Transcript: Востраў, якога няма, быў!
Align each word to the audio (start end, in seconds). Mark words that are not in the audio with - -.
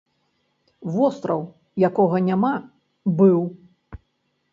Востраў, 0.93 1.41
якога 1.89 2.17
няма, 2.31 2.51
быў! 3.21 3.37